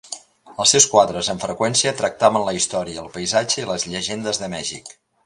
[0.63, 4.91] Els seus quadres, amb freqüència, tractaven la història, el paisatge i les llegendes de Mèxic.